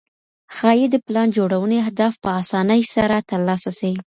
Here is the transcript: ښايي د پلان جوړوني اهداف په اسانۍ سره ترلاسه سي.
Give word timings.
ښايي 0.55 0.87
د 0.91 0.95
پلان 1.05 1.27
جوړوني 1.37 1.77
اهداف 1.83 2.13
په 2.23 2.29
اسانۍ 2.41 2.81
سره 2.95 3.17
ترلاسه 3.29 3.71
سي. 3.79 3.93